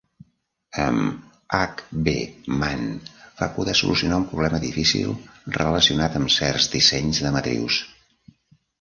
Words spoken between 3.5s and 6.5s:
poder solucionar un problema difícil relacionat amb